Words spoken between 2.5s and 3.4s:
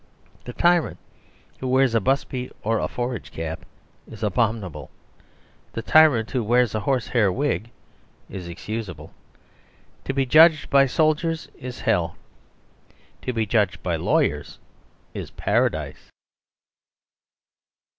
or a forage